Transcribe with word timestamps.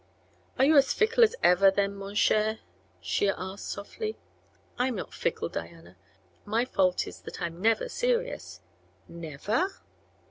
"Are 0.57 0.65
you 0.65 0.77
as 0.77 0.93
fickle 0.95 1.23
as 1.23 1.35
ever, 1.43 1.69
then, 1.69 1.93
mon 1.93 2.15
cher?" 2.15 2.57
she 3.01 3.29
asked, 3.29 3.67
softly. 3.69 4.17
"I'm 4.79 4.95
not 4.95 5.13
fickle, 5.13 5.47
Diana. 5.47 5.95
My 6.43 6.65
fault 6.65 7.05
is 7.05 7.21
that 7.21 7.39
I'm 7.39 7.61
never 7.61 7.87
serious." 7.87 8.61
"Never?" 9.07 9.67